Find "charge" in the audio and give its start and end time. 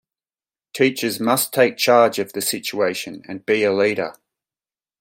1.77-2.17